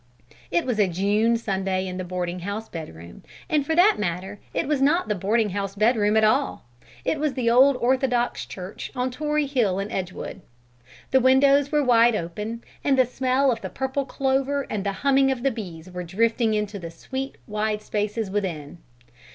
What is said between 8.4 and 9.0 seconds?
church